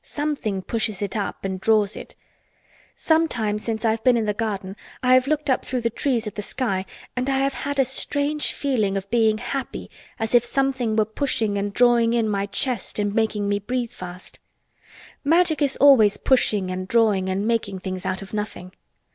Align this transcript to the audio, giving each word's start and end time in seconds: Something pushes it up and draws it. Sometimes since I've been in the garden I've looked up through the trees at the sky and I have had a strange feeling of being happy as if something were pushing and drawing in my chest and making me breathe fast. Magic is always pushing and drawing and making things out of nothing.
Something 0.03 0.63
pushes 0.63 0.99
it 1.03 1.15
up 1.15 1.45
and 1.45 1.61
draws 1.61 1.95
it. 1.95 2.15
Sometimes 2.95 3.63
since 3.63 3.85
I've 3.85 4.03
been 4.03 4.17
in 4.17 4.25
the 4.25 4.33
garden 4.33 4.75
I've 5.03 5.27
looked 5.27 5.47
up 5.47 5.63
through 5.63 5.81
the 5.81 5.91
trees 5.91 6.25
at 6.25 6.33
the 6.33 6.41
sky 6.41 6.85
and 7.15 7.29
I 7.29 7.37
have 7.37 7.53
had 7.53 7.77
a 7.77 7.85
strange 7.85 8.51
feeling 8.53 8.97
of 8.97 9.07
being 9.11 9.37
happy 9.37 9.91
as 10.17 10.33
if 10.33 10.43
something 10.43 10.95
were 10.95 11.05
pushing 11.05 11.55
and 11.55 11.71
drawing 11.71 12.13
in 12.13 12.27
my 12.27 12.47
chest 12.47 12.97
and 12.97 13.13
making 13.13 13.47
me 13.47 13.59
breathe 13.59 13.91
fast. 13.91 14.39
Magic 15.23 15.61
is 15.61 15.77
always 15.77 16.17
pushing 16.17 16.71
and 16.71 16.87
drawing 16.87 17.29
and 17.29 17.45
making 17.45 17.77
things 17.81 18.03
out 18.03 18.23
of 18.23 18.33
nothing. 18.33 18.71